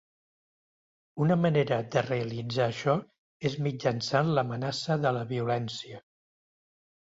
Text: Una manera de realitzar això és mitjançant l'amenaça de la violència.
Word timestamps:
Una 1.25 1.35
manera 1.41 1.77
de 1.95 2.03
realitzar 2.07 2.65
això 2.69 2.97
és 3.51 3.59
mitjançant 3.69 4.35
l'amenaça 4.39 5.01
de 5.07 5.15
la 5.21 5.25
violència. 5.37 6.05